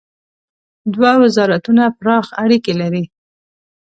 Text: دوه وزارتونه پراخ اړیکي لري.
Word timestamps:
دوه 0.93 1.11
وزارتونه 1.23 1.83
پراخ 1.97 2.27
اړیکي 2.43 2.73
لري. 2.81 3.03